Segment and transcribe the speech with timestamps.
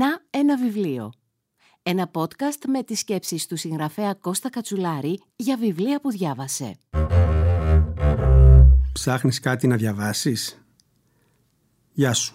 [0.00, 1.12] Να ένα βιβλίο.
[1.82, 6.76] Ένα podcast με τις σκέψεις του συγγραφέα Κώστα Κατσουλάρη για βιβλία που διάβασε.
[8.92, 10.62] Ψάχνεις κάτι να διαβάσεις;
[11.92, 12.34] Γεια σου.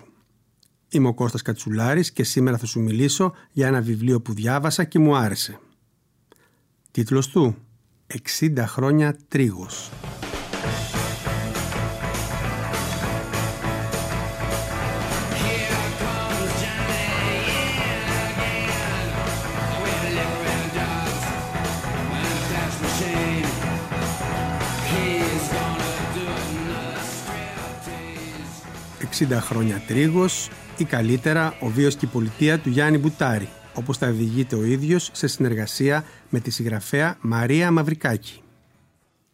[0.89, 4.99] Είμαι ο Κώστας Κατσουλάρης και σήμερα θα σου μιλήσω για ένα βιβλίο που διάβασα και
[4.99, 5.59] μου άρεσε.
[6.91, 7.55] Τίτλος του
[8.39, 9.91] «60 χρόνια τρίγος».
[29.19, 34.11] 60 χρόνια τρίγος ή καλύτερα ο βίος και η πολιτεία του Γιάννη Μπουτάρη, όπως τα
[34.11, 38.41] διηγείται ο ίδιος σε συνεργασία με τη συγγραφέα Μαρία Μαυρικάκη.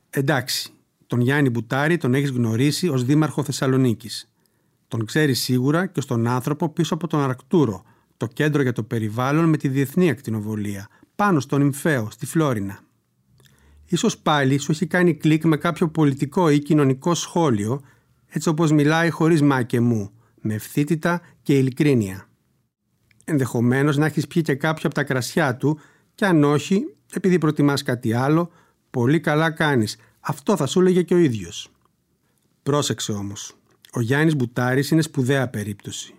[0.10, 0.72] Εντάξει,
[1.08, 4.32] τον Γιάννη Μπουτάρη τον έχεις γνωρίσει ως δήμαρχο Θεσσαλονίκης.
[4.88, 7.84] Τον ξέρεις σίγουρα και στον άνθρωπο πίσω από τον Αρκτούρο,
[8.18, 12.80] το κέντρο για το περιβάλλον με τη διεθνή ακτινοβολία, πάνω στον Ιμφαίο, στη Φλόρινα.
[13.86, 17.82] Ίσως πάλι σου έχει κάνει κλικ με κάποιο πολιτικό ή κοινωνικό σχόλιο
[18.34, 22.30] έτσι όπως μιλάει χωρίς μα και μου, με ευθύτητα και ειλικρίνεια.
[23.26, 25.80] Ενδεχομένως να έχεις πιει και κάποιο από τα κρασιά του
[26.16, 28.52] και αν όχι, επειδή προτιμάς κάτι άλλο,
[28.90, 29.98] πολύ καλά κάνεις.
[30.20, 31.72] Αυτό θα σου έλεγε και ο ίδιος.
[32.64, 33.56] Πρόσεξε όμως.
[33.92, 36.14] Ο Γιάννης Μπουτάρης είναι σπουδαία περίπτωση.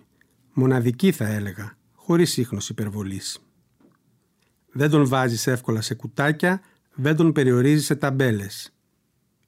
[0.53, 3.39] Μοναδική θα έλεγα, χωρίς σύγχνος υπερβολής.
[4.71, 6.61] Δεν τον βάζεις εύκολα σε κουτάκια,
[6.93, 8.73] δεν τον περιορίζεις σε ταμπέλες.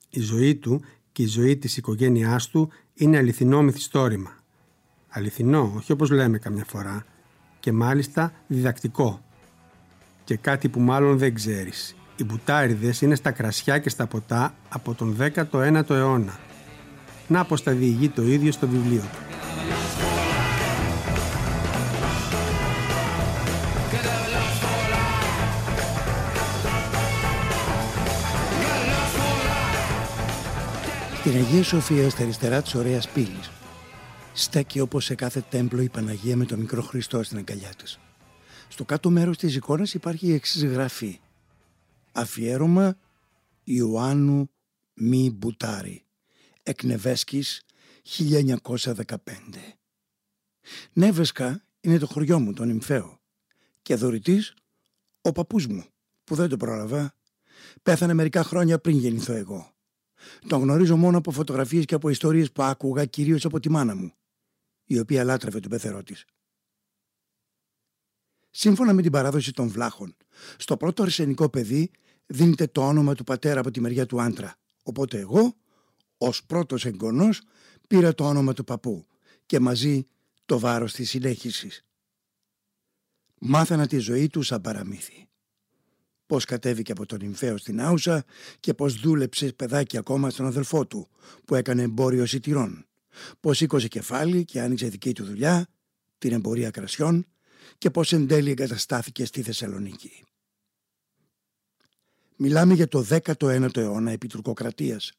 [0.09, 0.81] Η ζωή του
[1.15, 4.31] και η ζωή της οικογένειάς του είναι αληθινό μυθιστόρημα.
[5.09, 7.05] Αληθινό, όχι όπως λέμε καμιά φορά,
[7.59, 9.21] και μάλιστα διδακτικό.
[10.23, 11.95] Και κάτι που μάλλον δεν ξέρεις.
[12.15, 16.39] Οι μπουτάριδες είναι στα κρασιά και στα ποτά από τον 19ο αιώνα.
[17.27, 20.04] Να πως τα διηγεί το ίδιο στο βιβλίο του.
[31.25, 33.51] Στην Αγία Σοφία, στα αριστερά της ωραίας πύλης,
[34.33, 37.99] στέκει όπως σε κάθε τέμπλο η Παναγία με τον μικρό Χριστό στην αγκαλιά της.
[38.67, 41.19] Στο κάτω μέρος της εικόνας υπάρχει η εξής γραφή.
[42.11, 42.97] Αφιέρωμα
[43.63, 44.49] Ιωάννου
[44.93, 46.05] Μη Μπουτάρη.
[46.63, 47.61] Εκνευέσκης
[48.03, 49.77] 1915.
[50.93, 53.19] Νεύεσκα είναι το χωριό μου, τον Ιμφαίο.
[53.81, 54.53] Και δωρητής
[55.21, 55.85] ο παππούς μου,
[56.23, 57.15] που δεν το πρόλαβα.
[57.83, 59.74] Πέθανε μερικά χρόνια πριν γεννηθώ εγώ.
[60.47, 64.13] Τον γνωρίζω μόνο από φωτογραφίες και από ιστορίες που άκουγα κυρίως από τη μάνα μου,
[64.83, 66.25] η οποία λάτρευε τον πεθερό της.
[68.49, 70.15] Σύμφωνα με την παράδοση των βλάχων,
[70.57, 71.91] στο πρώτο αρσενικό παιδί
[72.25, 74.55] δίνεται το όνομα του πατέρα από τη μεριά του άντρα.
[74.83, 75.55] Οπότε εγώ,
[76.17, 77.41] ως πρώτος εγγονός,
[77.87, 79.05] πήρα το όνομα του παππού
[79.45, 80.07] και μαζί
[80.45, 81.85] το βάρος της συνέχισης.
[83.39, 85.27] Μάθανα τη ζωή του σαν παραμύθι
[86.25, 88.25] πώς κατέβηκε από τον Ιμφαίο στην Άουσα
[88.59, 91.09] και πώς δούλεψε παιδάκι ακόμα στον αδελφό του
[91.45, 92.85] που έκανε εμπόριο σιτηρών.
[93.39, 95.67] Πώς σήκωσε κεφάλι και άνοιξε δική του δουλειά,
[96.17, 97.25] την εμπορία κρασιών
[97.77, 100.23] και πώς εν τέλει εγκαταστάθηκε στη Θεσσαλονίκη.
[102.35, 105.11] Μιλάμε για το 19ο αιώνα επί τουρκοκρατίας,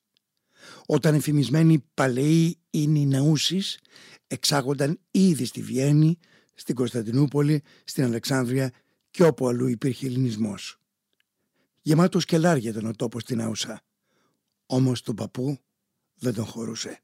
[0.86, 3.78] όταν εφημισμένοι παλαιοί νεούσεις
[4.26, 6.18] εξάγονταν ήδη στη Βιέννη,
[6.54, 8.72] στην Κωνσταντινούπολη, στην Αλεξάνδρεια
[9.10, 10.80] και όπου αλλού υπήρχε ελληνισμός.
[11.86, 13.82] Γεμάτος κελάρια ήταν ο τόπος στην Άουσα.
[14.66, 15.58] Όμως τον παππού
[16.14, 17.02] δεν τον χωρούσε.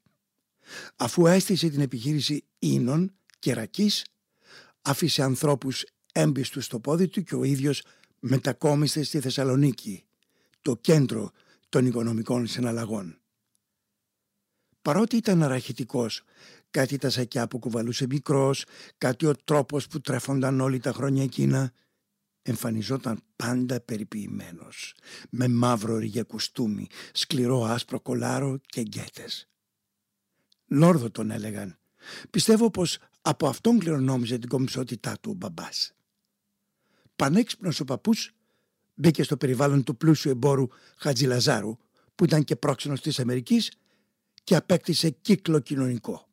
[0.95, 4.05] Αφού έστησε την επιχείρηση ίνων και ρακής,
[4.81, 7.83] άφησε ανθρώπους έμπιστους στο πόδι του και ο ίδιος
[8.19, 10.05] μετακόμισε στη Θεσσαλονίκη,
[10.61, 11.31] το κέντρο
[11.69, 13.19] των οικονομικών συναλλαγών.
[14.81, 16.23] Παρότι ήταν αραχητικός,
[16.71, 18.65] κάτι τα σακιά που κουβαλούσε μικρός,
[18.97, 21.73] κάτι ο τρόπος που τρέφονταν όλοι τα χρόνια εκείνα,
[22.43, 24.95] εμφανιζόταν πάντα περιποιημένος,
[25.29, 29.47] με μαύρο ρίγια κουστούμι, σκληρό άσπρο κολάρο και γκέτες.
[30.67, 31.77] Λόρδο τον έλεγαν.
[32.29, 35.93] Πιστεύω πως από αυτόν κληρονόμιζε την κομψότητά του ο μπαμπάς.
[37.15, 38.31] Πανέξυπνος ο παππούς
[38.93, 41.77] μπήκε στο περιβάλλον του πλούσιου εμπόρου Χατζηλαζάρου,
[42.15, 43.71] που ήταν και πρόξενος της Αμερικής
[44.43, 46.27] και απέκτησε κύκλο κοινωνικό.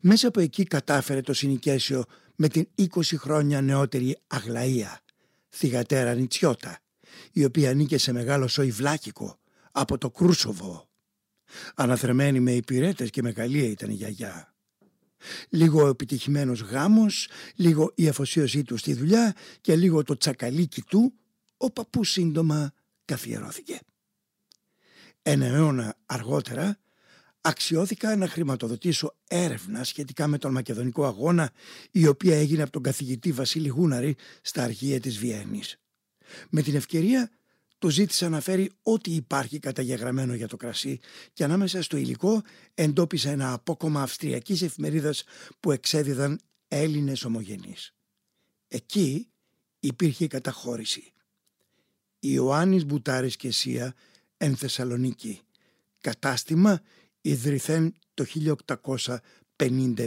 [0.00, 2.04] Μέσα από εκεί κατάφερε το συνοικέσιο
[2.40, 5.00] με την 20 χρόνια νεότερη Αγλαία,
[5.48, 6.78] θυγατέρα Νιτσιώτα,
[7.32, 9.38] η οποία νίκησε σε μεγάλο σοϊβλάκικο
[9.72, 10.88] από το Κρούσοβο.
[11.74, 14.54] Αναθρεμένη με υπηρέτες και μεγαλεία ήταν η γιαγιά.
[15.48, 21.12] Λίγο ο επιτυχημένος γάμος, λίγο η αφοσίωσή του στη δουλειά και λίγο το τσακαλίκι του,
[21.56, 22.72] ο παππούς σύντομα
[23.04, 23.80] καθιερώθηκε.
[25.22, 26.78] Ένα αιώνα αργότερα
[27.40, 31.50] αξιώθηκα να χρηματοδοτήσω έρευνα σχετικά με τον Μακεδονικό Αγώνα
[31.90, 35.80] η οποία έγινε από τον καθηγητή Βασίλη Γούναρη στα αρχεία της Βιέννης.
[36.50, 37.30] Με την ευκαιρία
[37.78, 40.98] το ζήτησα να φέρει ό,τι υπάρχει καταγεγραμμένο για το κρασί
[41.32, 42.42] και ανάμεσα στο υλικό
[42.74, 45.24] εντόπισα ένα απόκομα αυστριακής εφημερίδας
[45.60, 47.94] που εξέδιδαν Έλληνες ομογενείς.
[48.68, 49.28] Εκεί
[49.80, 51.12] υπήρχε η καταχώρηση.
[52.18, 53.94] Ιωάννης Μπουτάρης και Σία
[54.36, 55.40] εν Θεσσαλονίκη.
[56.00, 56.80] Κατάστημα
[57.28, 58.24] ιδρυθέν το
[59.56, 60.06] 1857.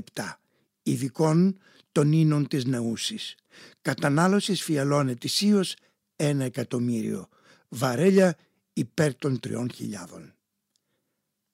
[0.83, 1.57] Ειδικών
[1.91, 3.35] των ίνων της Ναούσης.
[3.81, 5.75] Κατανάλωσης φιαλών ετησίως
[6.15, 7.27] ένα εκατομμύριο.
[7.69, 8.37] Βαρέλια
[8.73, 10.33] υπέρ των τριών χιλιάδων.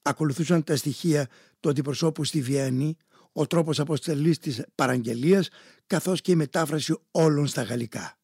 [0.01, 1.29] Ακολουθούσαν τα στοιχεία
[1.59, 2.97] του αντιπροσώπου στη Βιέννη,
[3.31, 5.49] ο τρόπος αποστελής της παραγγελίας,
[5.87, 8.17] καθώς και η μετάφραση όλων στα γαλλικά.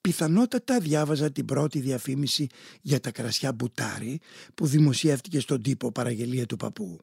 [0.00, 2.46] Πιθανότατα διάβαζα την πρώτη διαφήμιση
[2.80, 4.20] για τα κρασιά μπουτάρι
[4.54, 7.00] που δημοσιεύτηκε στον τύπο παραγγελία του παππού.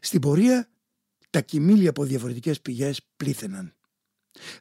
[0.00, 0.68] Στην πορεία
[1.30, 3.74] τα κοιμήλια από διαφορετικές πηγές πλήθαιναν.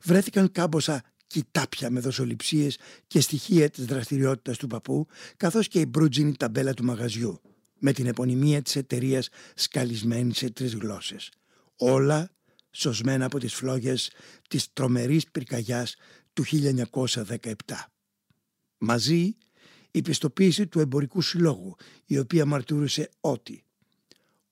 [0.04, 2.78] Βρέθηκαν κάμποσα κοιτάπια με δοσοληψίες
[3.08, 5.08] και στοιχεία της δραστηριότητας του παππού
[5.38, 7.42] καθώς και η μπρούτζινη ταμπέλα του μαγαζιού
[7.80, 11.32] με την επωνυμία της εταιρείας σκαλισμένη σε τρεις γλώσσες.
[11.76, 12.32] Όλα
[12.72, 14.12] σωσμένα από τις φλόγες
[14.50, 15.96] της τρομερής πυρκαγιάς
[16.38, 16.45] του
[17.16, 17.54] 1917.
[18.78, 19.36] Μαζί
[19.92, 21.75] η πιστοποίηση του Εμπορικού Συλλόγου,
[22.06, 23.63] η οποία μαρτύρησε ότι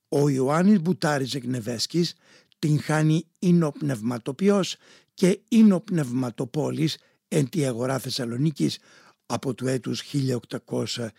[0.08, 2.14] ο Ιωάννης Μπουτάρης Εκνεβέσκης
[2.58, 4.76] την χάνει ίνοπνευματοποιός
[5.14, 6.98] και ίνοπνευματοπόλης
[7.28, 8.78] εν τη αγορά Θεσσαλονίκης
[9.26, 11.10] από του έτους 1879.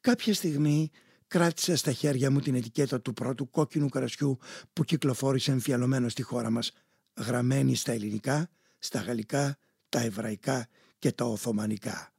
[0.00, 0.90] Κάποια στιγμή
[1.30, 4.38] κράτησα στα χέρια μου την ετικέτα του πρώτου κόκκινου κρασιού
[4.72, 6.72] που κυκλοφόρησε εμφιαλωμένο στη χώρα μας,
[7.16, 8.48] γραμμένη στα ελληνικά,
[8.78, 10.68] στα γαλλικά, τα εβραϊκά
[10.98, 12.12] και τα οθωμανικά,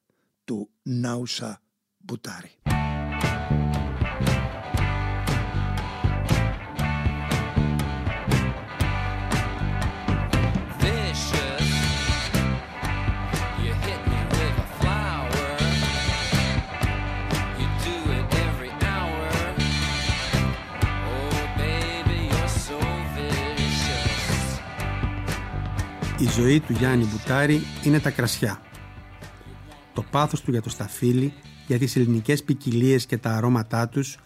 [0.44, 1.62] του Νάουσα
[1.98, 2.52] Μπουτάρη.
[26.32, 28.62] Ζωή του Γιάννη Μπουτάρη είναι τα κρασιά.
[29.94, 31.34] Το πάθος του για το σταφύλι,
[31.68, 34.18] για τις ελληνικές ποικιλίες και τα αρώματά τους,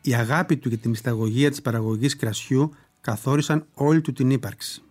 [0.00, 2.70] η αγάπη του για τη μυσταγωγία της παραγωγής κρασιού
[3.00, 4.82] καθόρισαν όλη του την ύπαρξη.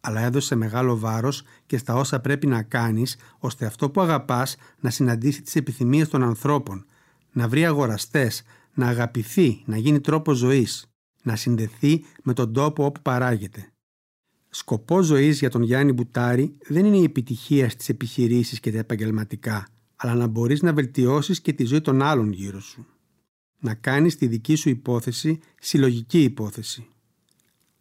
[0.00, 4.90] Αλλά έδωσε μεγάλο βάρος και στα όσα πρέπει να κάνεις, ώστε αυτό που αγαπάς να
[4.90, 6.86] συναντήσει τις επιθυμίες των ανθρώπων,
[7.32, 8.42] να βρει αγοραστές,
[8.74, 10.86] να αγαπηθεί, να γίνει τρόπο ζωής,
[11.22, 13.73] να συνδεθεί με τον τόπο όπου παράγεται.
[14.54, 19.68] Σκοπός ζωής για τον Γιάννη Μπουτάρη δεν είναι η επιτυχία στις επιχειρήσεις και τα επαγγελματικά,
[19.96, 22.86] αλλά να μπορείς να βελτιώσεις και τη ζωή των άλλων γύρω σου.
[23.58, 26.88] Να κάνεις τη δική σου υπόθεση συλλογική υπόθεση.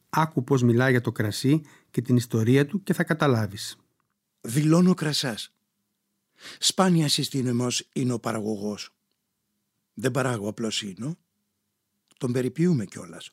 [0.10, 1.62] Άκου πώς μιλάει για το κρασί
[1.92, 3.78] και την ιστορία του και θα καταλάβεις.
[4.42, 5.54] Δηλώνω κρασάς.
[6.60, 8.96] Σπάνια συστήνεμος είναι ο παραγωγός.
[9.94, 11.18] Δεν παράγω απλώς ίνο.
[12.18, 13.32] Τον περιποιούμε κιόλας.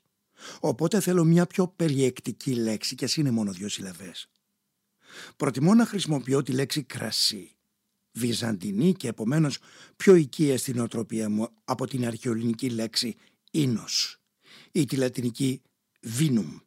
[0.60, 4.28] Οπότε θέλω μια πιο περιεκτική λέξη και ας είναι μόνο δύο συλλαβές.
[5.36, 7.56] Προτιμώ να χρησιμοποιώ τη λέξη κρασί,
[8.12, 9.58] βυζαντινή και επομένως
[9.96, 13.16] πιο οικία στην οτροπία μου από την αρχαιολινική λέξη
[13.50, 14.20] ίνος
[14.72, 15.62] ή τη λατινική
[16.00, 16.58] βίνουμ,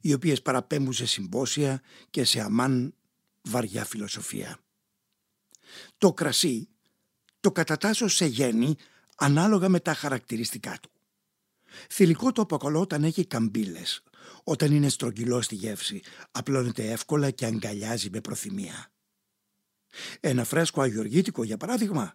[0.00, 2.94] οι οποίες παραπέμπουν σε συμπόσια και σε αμάν
[3.42, 4.58] βαριά φιλοσοφία.
[5.98, 6.68] Το κρασί
[7.40, 8.76] το κατατάσσω σε γέννη
[9.16, 10.90] ανάλογα με τα χαρακτηριστικά του.
[11.90, 14.02] Θηλυκό το αποκαλώ όταν έχει καμπύλες.
[14.44, 16.00] Όταν είναι στρογγυλό στη γεύση,
[16.30, 18.92] απλώνεται εύκολα και αγκαλιάζει με προθυμία.
[20.20, 22.14] Ένα φρέσκο αγιοργήτικο, για παράδειγμα,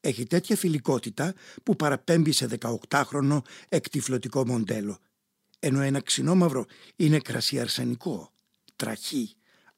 [0.00, 2.48] έχει τέτοια θηλυκότητα που παραπέμπει σε
[2.88, 4.98] 18χρονο εκτιφλωτικό μοντέλο,
[5.58, 6.64] ενώ ένα ξινόμαυρο
[6.96, 8.32] είναι κρασί αρσενικό,
[8.76, 9.34] τραχή,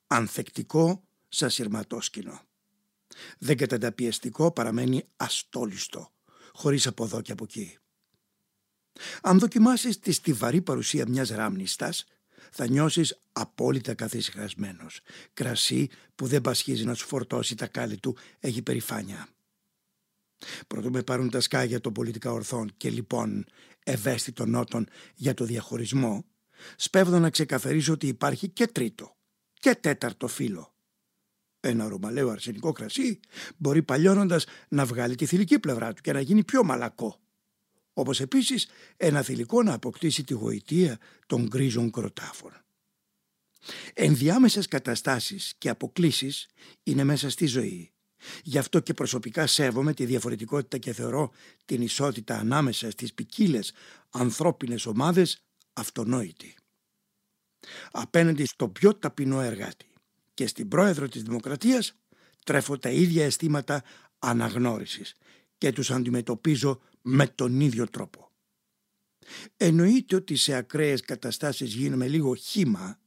[0.06, 2.40] ανθεκτικό σαν σειρματόσκηνο.
[3.38, 6.12] Δεν κατανταπιεστικό παραμένει αστόλιστο,
[6.52, 7.78] χωρίς από εδώ και από εκεί.
[9.22, 12.04] Αν δοκιμάσεις τη στιβαρή παρουσία μιας ράμνιστας,
[12.50, 15.00] θα νιώσεις απόλυτα καθησυχασμένος.
[15.34, 19.28] Κρασί που δεν πασχίζει να σου φορτώσει τα κάλλη του έχει περηφάνεια.
[20.66, 23.46] Πρώτο με πάρουν τα σκάγια των πολιτικά ορθών και λοιπόν
[23.84, 26.24] ευαίσθητων νότων για το διαχωρισμό,
[26.76, 29.16] σπέβδω να ξεκαθαρίσω ότι υπάρχει και τρίτο
[29.52, 30.74] και τέταρτο φύλλο.
[31.60, 33.20] Ένα ρωμαλαίο αρσενικό κρασί
[33.56, 37.20] μπορεί παλιώνοντας να βγάλει τη θηλυκή πλευρά του και να γίνει πιο μαλακό
[37.98, 42.52] όπως επίσης ένα θηλυκό να αποκτήσει τη γοητεία των γκρίζων κροτάφων.
[43.94, 46.48] Ενδιάμεσες καταστάσεις και αποκλίσεις
[46.82, 47.90] είναι μέσα στη ζωή
[48.42, 51.32] Γι' αυτό και προσωπικά σέβομαι τη διαφορετικότητα και θεωρώ
[51.64, 53.72] την ισότητα ανάμεσα στις ποικίλες
[54.10, 56.54] ανθρώπινες ομάδες αυτονόητη.
[57.90, 59.86] Απέναντι στο πιο ταπεινό εργάτη
[60.34, 61.94] και στην πρόεδρο της Δημοκρατίας
[62.44, 63.82] τρέφω τα ίδια αισθήματα
[64.18, 65.14] αναγνώρισης
[65.58, 68.30] και τους αντιμετωπίζω με τον ίδιο τρόπο.
[69.56, 72.98] Εννοείται ότι σε ακραίες καταστάσεις γίνομαι λίγο χήμα,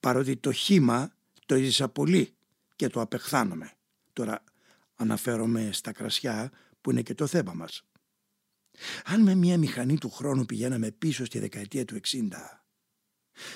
[0.00, 1.12] παρότι το χήμα
[1.46, 2.34] το έζησα πολύ
[2.76, 3.72] και το απεχθάνομαι.
[4.12, 4.44] Τώρα
[4.94, 6.50] αναφέρομαι στα κρασιά
[6.80, 7.84] που είναι και το θέμα μας.
[9.04, 12.18] Αν με μια μηχανή του χρόνου πηγαίναμε πίσω στη δεκαετία του 60,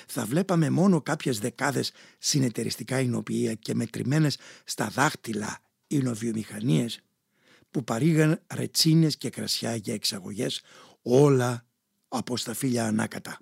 [0.07, 6.99] θα βλέπαμε μόνο κάποιες δεκάδες συνεταιριστικά εινοποιεία και μετρημένες στα δάχτυλα εινοβιομηχανίες
[7.71, 10.61] που παρήγαν ρετσίνες και κρασιά για εξαγωγές
[11.01, 11.65] όλα
[12.07, 13.39] από στα φύλλα ανάκατα.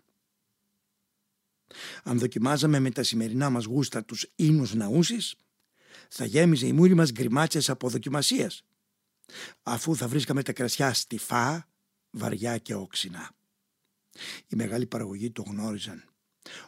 [2.03, 5.35] Αν δοκιμάζαμε με τα σημερινά μας γούστα τους ίνους ναούσεις,
[6.09, 8.63] θα γέμιζε η μούρη μας γκριμάτσες από δοκιμασίες,
[9.63, 11.67] αφού θα βρίσκαμε τα κρασιά στιφά,
[12.09, 13.31] βαριά και όξινα.
[14.47, 16.03] Οι μεγάλοι παραγωγοί το γνώριζαν.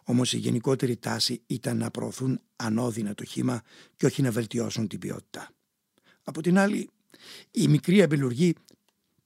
[0.03, 3.61] Όμως η γενικότερη τάση ήταν να προωθούν ανώδυνα το χήμα
[3.95, 5.51] και όχι να βελτιώσουν την ποιότητα.
[6.23, 6.89] Από την άλλη,
[7.51, 8.55] οι μικροί αμπελουργοί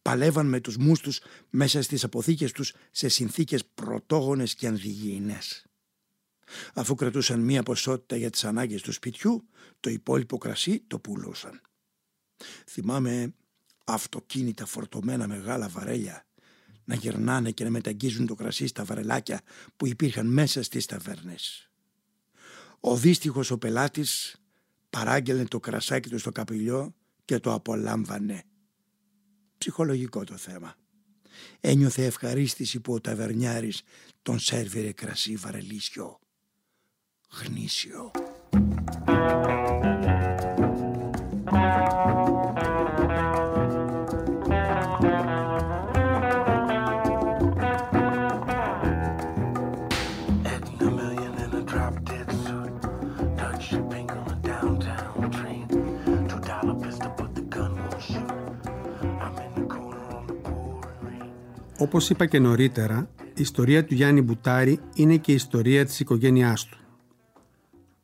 [0.02, 5.66] παλεύαν με τους μουστους μέσα στις αποθήκες τους σε συνθήκες πρωτόγονες και ανδυγιεινές.
[6.74, 9.48] Αφού κρατούσαν μία ποσότητα για τις ανάγκες του σπιτιού,
[9.80, 11.62] το υπόλοιπο κρασί το πουλούσαν.
[12.68, 13.34] Θυμάμαι
[13.86, 16.26] αυτοκίνητα φορτωμένα μεγάλα βαρέλια
[16.84, 19.42] να γυρνάνε και να μεταγγίζουν το κρασί στα βαρελάκια
[19.76, 21.70] που υπήρχαν μέσα στις ταβέρνες.
[22.80, 24.36] Ο δύστιχος ο πελάτης
[24.90, 28.44] παράγγελνε το κρασάκι του στο καπηλιό και το απολάμβανε.
[29.58, 30.76] Ψυχολογικό το θέμα.
[31.60, 33.82] Ένιωθε ευχαρίστηση που ο ταβερνιάρης
[34.22, 36.20] τον σέρβιρε κρασί βαρελίσιο.
[37.30, 38.12] Γνήσιο.
[61.84, 66.66] Όπως είπα και νωρίτερα, η ιστορία του Γιάννη Μπουτάρη είναι και η ιστορία της οικογένειάς
[66.66, 66.78] του.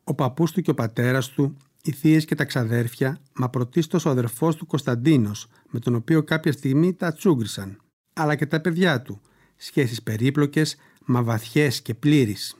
[0.04, 4.10] Ο παππούς του και ο πατέρας του, οι θείες και τα ξαδέρφια, μα πρωτίστως ο
[4.10, 7.80] αδερφός του Κωνσταντίνος, με τον οποίο κάποια στιγμή τα τσούγκρισαν,
[8.12, 9.20] αλλά και τα παιδιά του,
[9.56, 12.56] σχέσεις περίπλοκες, μα βαθιές και πλήρεις.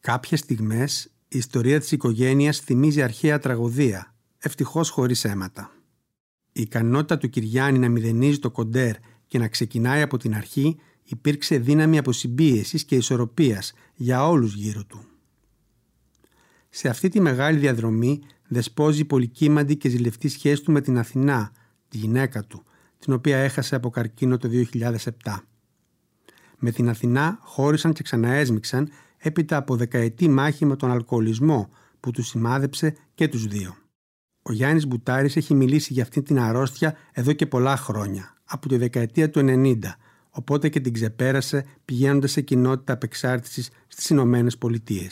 [0.00, 5.70] Κάποιες στιγμές η ιστορία της οικογένειας θυμίζει αρχαία τραγωδία, ευτυχώς χωρίς αίματα.
[6.52, 8.94] Η ικανότητα του Κυριάννη να μηδενίζει το κοντέρ
[9.34, 15.04] και να ξεκινάει από την αρχή υπήρξε δύναμη αποσυμπίεσης και ισορροπίας για όλους γύρω του.
[16.68, 21.52] Σε αυτή τη μεγάλη διαδρομή δεσπόζει η πολυκύμαντη και ζηλευτή σχέση του με την Αθηνά,
[21.88, 22.62] τη γυναίκα του,
[22.98, 25.36] την οποία έχασε από καρκίνο το 2007.
[26.58, 28.88] Με την Αθηνά χώρισαν και ξαναέσμιξαν
[29.18, 31.68] έπειτα από δεκαετή μάχη με τον αλκοολισμό
[32.00, 33.76] που τους σημάδεψε και τους δύο.
[34.42, 38.76] Ο Γιάννης Μπουτάρης έχει μιλήσει για αυτή την αρρώστια εδώ και πολλά χρόνια από τη
[38.76, 39.76] δεκαετία του 90,
[40.30, 45.08] οπότε και την ξεπέρασε πηγαίνοντα σε κοινότητα απεξάρτηση στι Ηνωμένε Πολιτείε.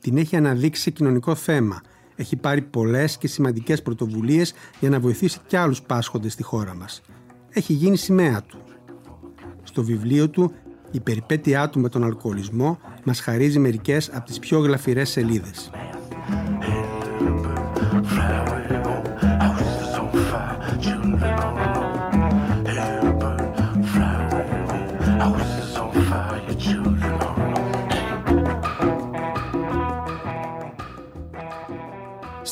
[0.00, 1.80] Την έχει αναδείξει σε κοινωνικό θέμα.
[2.16, 4.44] Έχει πάρει πολλέ και σημαντικέ πρωτοβουλίε
[4.80, 6.86] για να βοηθήσει κι άλλου πάσχοντε στη χώρα μα.
[7.50, 8.58] Έχει γίνει σημαία του.
[9.62, 10.52] Στο βιβλίο του
[10.90, 15.70] «Η περιπέτειά του με τον αλκοολισμό» μας χαρίζει μερικές από τις πιο γλαφυρές σελίδες.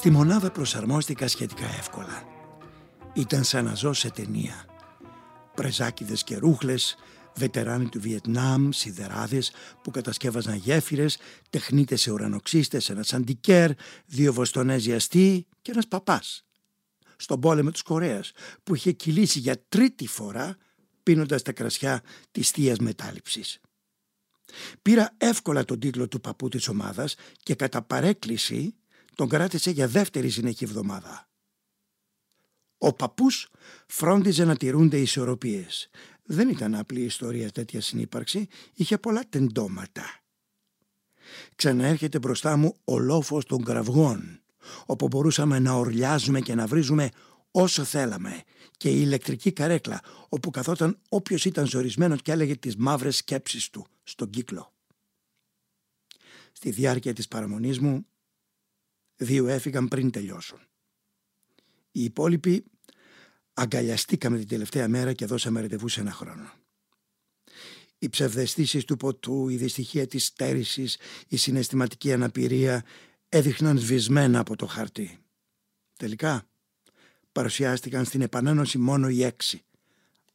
[0.01, 2.25] Στη μονάδα προσαρμόστηκα σχετικά εύκολα.
[3.13, 4.65] Ήταν σαν να ζω σε ταινία.
[5.55, 6.97] Πρεζάκιδες και ρούχλες,
[7.37, 9.53] βετεράνοι του Βιετνάμ, σιδεράδες
[9.83, 11.19] που κατασκεύαζαν γέφυρες,
[11.51, 13.71] τεχνίτες σε ουρανοξύστες, ένας αντικέρ,
[14.07, 16.45] δύο βοστονέζοι αστεί και ένας παπάς.
[17.17, 20.57] Στον πόλεμο της Κορέας που είχε κυλήσει για τρίτη φορά
[21.03, 23.61] πίνοντας τα κρασιά της θείας μετάληψης.
[24.83, 28.75] Πήρα εύκολα τον τίτλο του παππού της ομάδας και κατά παρέκκληση
[29.21, 31.29] τον κράτησε για δεύτερη συνεχή εβδομάδα.
[32.79, 33.49] Ο παππούς
[33.87, 35.91] φρόντιζε να τηρούνται οι ισορροπίες.
[36.23, 40.03] Δεν ήταν απλή ιστορία τέτοια συνύπαρξη, είχε πολλά τεντώματα.
[41.55, 44.43] Ξαναέρχεται μπροστά μου ο λόφος των κραυγών,
[44.87, 47.09] όπου μπορούσαμε να ορλιάζουμε και να βρίζουμε
[47.51, 48.43] όσο θέλαμε
[48.77, 53.87] και η ηλεκτρική καρέκλα, όπου καθόταν όποιος ήταν ζορισμένος και έλεγε τις μαύρες σκέψεις του
[54.03, 54.73] στον κύκλο.
[56.53, 58.05] Στη διάρκεια της παραμονής μου
[59.23, 60.59] Δύο έφυγαν πριν τελειώσουν.
[61.93, 62.65] Οι υπόλοιποι
[63.55, 66.53] αγκαλιαστήκαμε την τελευταία μέρα και δώσαμε ρετεβού σε ένα χρόνο.
[67.99, 70.97] Οι ψευδεστήσεις του ποτού, η δυστυχία της στέρησης,
[71.29, 72.85] η συναισθηματική αναπηρία
[73.29, 75.19] έδειχναν σβησμένα από το χαρτί.
[75.97, 76.49] Τελικά
[77.33, 79.65] παρουσιάστηκαν στην επανένωση μόνο οι έξι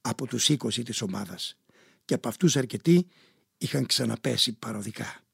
[0.01, 1.57] από τους είκοσι της ομάδας
[2.05, 3.07] και από αυτούς αρκετοί
[3.57, 5.24] είχαν ξαναπέσει παροδικά.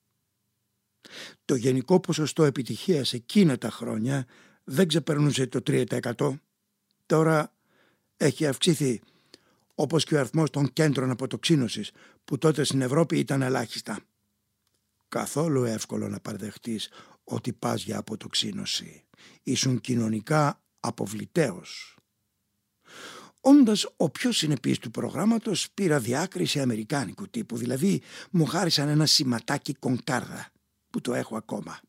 [1.46, 4.26] Το γενικό ποσοστό επιτυχίας εκείνα τα χρόνια
[4.64, 6.40] δεν ξεπερνούσε το 3%.
[7.06, 7.54] Τώρα
[8.18, 9.02] έχει αυξηθεί
[9.76, 11.92] όπως και ο αριθμός των κέντρων αποτοξίνωσης
[12.26, 14.00] που τότε στην Ευρώπη ήταν ελάχιστα.
[15.08, 16.90] Καθόλου εύκολο να παρδεχτείς
[17.24, 19.04] ότι πας για αποτοξίνωση.
[19.44, 21.96] Ήσουν κοινωνικά αποβλητέος.
[23.42, 29.74] Όντας ο πιο συνεπής του προγράμματος πήρα διάκριση αμερικάνικου τύπου, δηλαδή μου χάρισαν ένα σηματάκι
[29.74, 30.52] κονκάρδα
[30.92, 31.80] που το έχω ακόμα.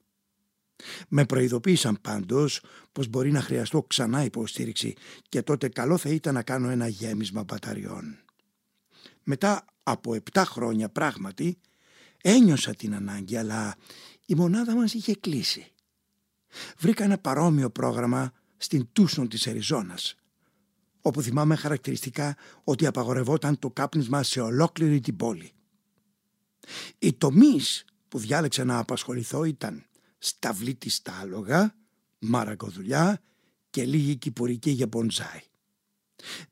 [1.09, 2.61] Με προειδοποίησαν πάντως
[2.93, 4.95] πως μπορεί να χρειαστώ ξανά υποστήριξη
[5.29, 8.19] και τότε καλό θα ήταν να κάνω ένα γέμισμα μπαταριών.
[9.23, 11.59] Μετά από επτά χρόνια πράγματι
[12.23, 13.75] ένιωσα την ανάγκη αλλά
[14.27, 15.73] η μονάδα μας είχε κλείσει.
[16.79, 20.17] Βρήκα ένα παρόμοιο πρόγραμμα στην Τούσον της Εριζόνας
[21.03, 25.53] όπου θυμάμαι χαρακτηριστικά ότι απαγορευόταν το κάπνισμα σε ολόκληρη την πόλη.
[26.99, 29.85] Οι τομείς που διάλεξα να απασχοληθώ ήταν
[30.19, 31.75] σταυλή της τα άλογα,
[32.19, 33.21] μαρακοδουλιά
[33.71, 35.41] και λίγη κυπουρική για μποντζάι.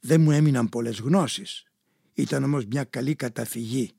[0.01, 1.65] Δεν μου έμειναν πολλές γνώσεις,
[2.15, 3.93] ήταν όμως μια καλή καταφυγή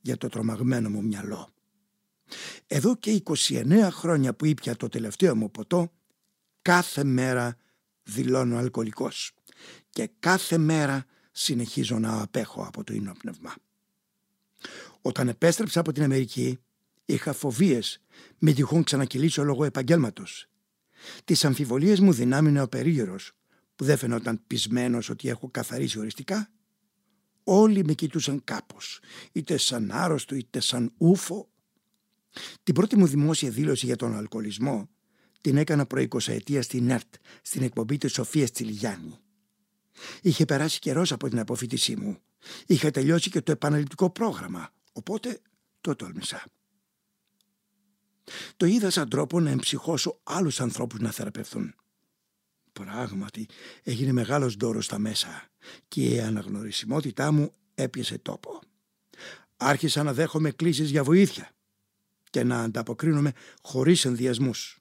[0.00, 1.48] για το τρομαγμένο μου μυαλό.
[2.66, 5.92] Εδώ και 29 χρόνια που ήπια το τελευταίο μου ποτό,
[6.62, 7.56] κάθε μέρα
[8.02, 9.34] δηλώνω αλκοολικός
[9.90, 13.54] και κάθε μέρα συνεχίζω να απέχω από το ίνοπνευμα.
[15.02, 16.58] Όταν επέστρεψα από την Αμερική,
[17.04, 18.02] είχα φοβίες
[18.38, 20.46] με τυχόν ξανακυλήσω λόγω επαγγέλματος.
[21.24, 23.32] Τις αμφιβολίες μου δυνάμινε ο περίγυρος,
[23.74, 26.50] που δεν φαινόταν πεισμένος ότι έχω καθαρίσει οριστικά.
[27.44, 29.00] Όλοι με κοιτούσαν κάπως,
[29.32, 31.50] είτε σαν άρρωστο είτε σαν ούφο.
[32.62, 34.88] Την πρώτη μου δημόσια δήλωση για τον αλκοολισμό
[35.42, 39.18] την έκανα προ 20 ετία στην ΕΡΤ, στην εκπομπή της Σοφίας Τσιλιγιάννη.
[40.22, 42.18] Είχε περάσει καιρός από την αποφύτισή μου.
[42.66, 45.40] Είχα τελειώσει και το επαναληπτικό πρόγραμμα, οπότε
[45.80, 46.44] το τόλμησα.
[48.56, 51.74] Το είδα σαν τρόπο να εμψυχώσω άλλους ανθρώπους να θεραπευθούν.
[52.72, 53.48] Πράγματι
[53.82, 55.50] έγινε μεγάλος δώρος στα μέσα
[55.88, 58.60] και η αναγνωρισιμότητά μου έπιασε τόπο.
[59.56, 61.50] Άρχισα να δέχομαι κλήσεις για βοήθεια
[62.30, 63.32] και να ανταποκρίνομαι
[63.62, 64.78] χωρίς ενδιασμούς.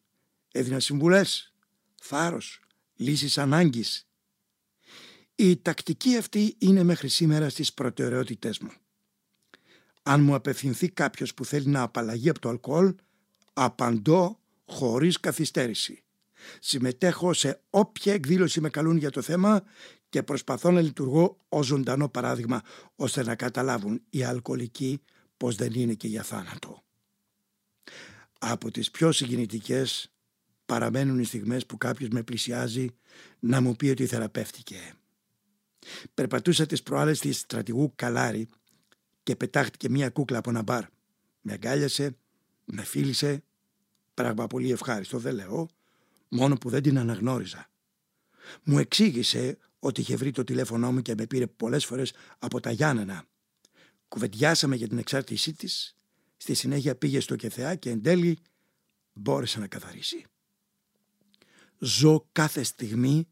[0.51, 1.53] Έδινα συμβουλές,
[2.01, 2.59] θάρρος,
[2.95, 4.07] λύσεις ανάγκης.
[5.35, 8.71] Η τακτική αυτή είναι μέχρι σήμερα στις προτεραιότητές μου.
[10.03, 12.95] Αν μου απευθυνθεί κάποιος που θέλει να απαλλαγεί από το αλκοόλ,
[13.53, 16.03] απαντώ χωρίς καθυστέρηση.
[16.59, 19.63] Συμμετέχω σε όποια εκδήλωση με καλούν για το θέμα
[20.09, 22.61] και προσπαθώ να λειτουργώ ως ζωντανό παράδειγμα
[22.95, 25.01] ώστε να καταλάβουν οι αλκοολικοί
[25.37, 26.83] πως δεν είναι και για θάνατο.
[28.39, 30.11] Από τις πιο συγκινητικές
[30.65, 32.87] παραμένουν οι στιγμές που κάποιος με πλησιάζει
[33.39, 34.93] να μου πει ότι θεραπεύτηκε.
[36.13, 38.47] Περπατούσα τις προάλλες της στρατηγού Καλάρη
[39.23, 40.83] και πετάχτηκε μια κούκλα από ένα μπαρ.
[41.41, 42.15] Με αγκάλιασε
[42.65, 43.43] με φίλησε,
[44.13, 45.69] πράγμα πολύ ευχάριστο δεν λέω,
[46.27, 47.69] μόνο που δεν την αναγνώριζα.
[48.63, 52.71] Μου εξήγησε ότι είχε βρει το τηλέφωνό μου και με πήρε πολλές φορές από τα
[52.71, 53.25] Γιάννενα.
[54.07, 55.95] Κουβεντιάσαμε για την εξάρτησή της,
[56.37, 58.37] στη συνέχεια πήγε στο Κεθεά και εν τέλει
[59.13, 60.25] μπόρεσε να καθαρίσει.
[61.77, 63.27] Ζω κάθε στιγμή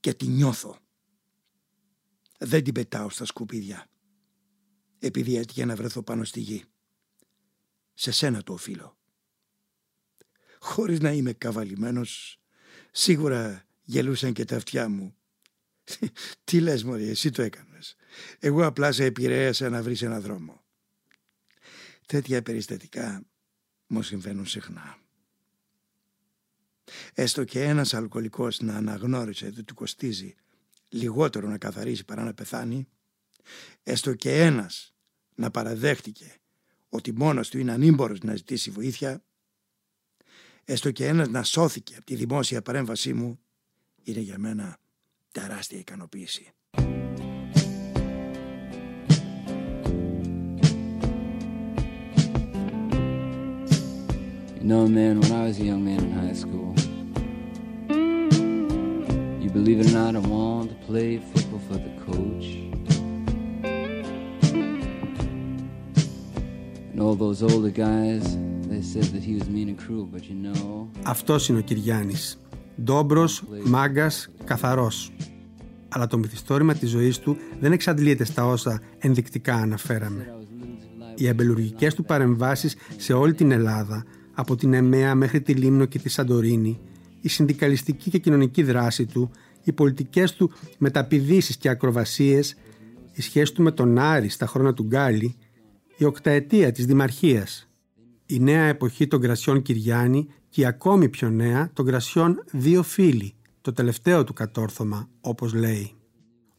[0.00, 0.78] και τη νιώθω.
[2.38, 3.90] Δεν την πετάω στα σκουπίδια,
[4.98, 6.64] επειδή έτυχε να βρεθώ πάνω στη γη
[7.94, 8.98] σε σένα το οφείλω.
[10.58, 12.40] Χωρίς να είμαι καβαλημένος,
[12.90, 15.16] σίγουρα γελούσαν και τα αυτιά μου.
[16.44, 17.96] Τι λες μωρή, εσύ το έκανες.
[18.38, 20.64] Εγώ απλά σε επηρέασα να βρεις ένα δρόμο.
[22.06, 23.24] Τέτοια περιστατικά
[23.86, 24.98] μου συμβαίνουν συχνά.
[27.14, 30.34] Έστω και ένας αλκοολικός να αναγνώρισε ότι του κοστίζει
[30.88, 32.88] λιγότερο να καθαρίσει παρά να πεθάνει,
[33.82, 34.94] έστω και ένας
[35.34, 36.41] να παραδέχτηκε
[36.94, 39.24] ότι μόνος του είναι ανήμπορος να ζητήσει βοήθεια,
[40.64, 43.38] έστω και ένας να σώθηκε από τη δημόσια παρέμβασή μου,
[44.02, 44.78] είναι για μένα
[45.32, 46.52] τεράστια ικανοποίηση.
[54.58, 56.72] You know, man, when I was a young man in high school,
[59.42, 62.71] you believe it or not, I wanted to play football for the coach.
[71.02, 72.38] Αυτός είναι ο Κυριάννης.
[72.82, 75.12] Ντόμπρος, μάγκας, καθαρός.
[75.88, 80.34] Αλλά το μυθιστόρημα της ζωής του δεν εξαντλείται στα όσα ενδεικτικά αναφέραμε.
[81.16, 85.98] Οι αμπελουργικές του παρεμβάσεις σε όλη την Ελλάδα, από την Εμέα μέχρι τη Λίμνο και
[85.98, 86.80] τη Σαντορίνη,
[87.20, 89.30] η συνδικαλιστική και κοινωνική δράση του,
[89.64, 92.56] οι πολιτικές του μεταπηδήσεις και ακροβασίες,
[93.12, 95.36] η σχέση του με τον Άρη στα χρόνια του Γκάλι,
[95.96, 97.68] η οκταετία της Δημαρχίας,
[98.26, 103.34] η νέα εποχή των Γρασιών Κυριάννη και η ακόμη πιο νέα των Γρασιών Δύο Φίλοι,
[103.60, 105.92] το τελευταίο του κατόρθωμα, όπως λέει.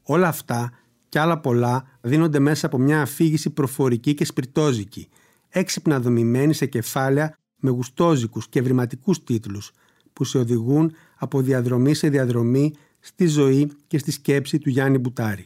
[0.03, 0.71] Όλα αυτά
[1.09, 5.09] και άλλα πολλά δίνονται μέσα από μια αφήγηση προφορική και σπιρτόζικη,
[5.49, 9.71] έξυπνα δομημένη σε κεφάλαια με γουστόζικους και ευρηματικούς τίτλους,
[10.13, 15.45] που σε οδηγούν από διαδρομή σε διαδρομή στη ζωή και στη σκέψη του Γιάννη Μπουτάρη.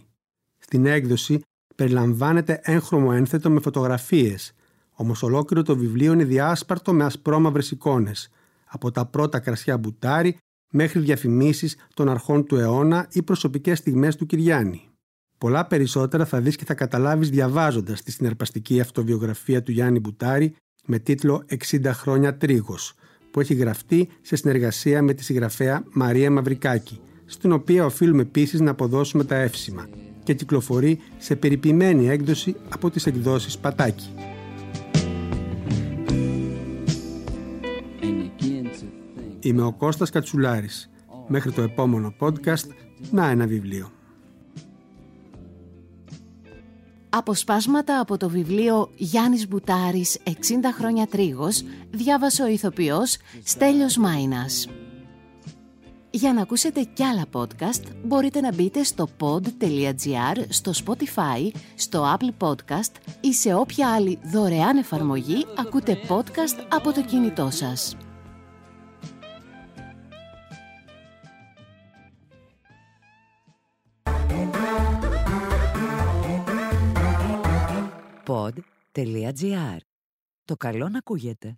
[0.58, 1.42] Στην έκδοση
[1.78, 4.54] περιλαμβάνεται έγχρωμο ένθετο με φωτογραφίες,
[4.92, 8.30] όμως ολόκληρο το βιβλίο είναι διάσπαρτο με ασπρόμαυρες εικόνες,
[8.66, 10.38] από τα πρώτα κρασιά Μπουτάρη
[10.74, 14.90] μέχρι διαφημίσεις των αρχών του αιώνα ή προσωπικές στιγμές του Κυριάννη.
[15.38, 21.00] Πολλά περισσότερα θα δεις και θα καταλάβεις διαβάζοντας τη συναρπαστική αυτοβιογραφία του Γιάννη Μπουτάρη με
[21.00, 22.94] τίτλο «60 χρόνια τρίγος»,
[23.32, 28.72] που έχει γραφτεί σε συνεργασία με τη συγγραφέα Μαρία Μαυρικάκη, στην οποία οφείλουμε επίσης να
[28.72, 29.88] αποδώσουμε τα εύσημα
[30.28, 34.10] και κυκλοφορεί σε περιποιημένη έκδοση από τις εκδόσεις Πατάκη.
[39.40, 40.90] Είμαι ο Κώστας Κατσουλάρης.
[41.28, 42.68] Μέχρι το επόμενο podcast,
[43.12, 43.92] να ένα βιβλίο.
[47.10, 50.32] Αποσπάσματα από το βιβλίο Γιάννης Μπουτάρης 60
[50.78, 54.68] χρόνια τρίγος διάβασε ο ηθοποιός Στέλιος Μάινας.
[56.18, 62.48] Για να ακούσετε κι άλλα podcast μπορείτε να μπείτε στο pod.gr, στο Spotify, στο Apple
[62.48, 67.98] Podcast ή σε όποια άλλη δωρεάν εφαρμογή ακούτε podcast από το κινητό σας.
[78.26, 79.78] pod.gr.
[80.46, 81.58] Το καλό να ακούγεται.